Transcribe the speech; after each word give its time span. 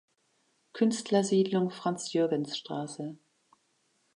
Künstlersiedlung 0.73 1.69
Franz-Jürgens-Straße. 1.69 3.19